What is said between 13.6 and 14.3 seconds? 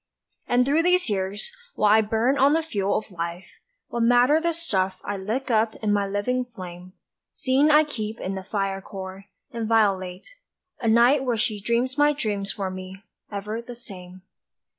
the same.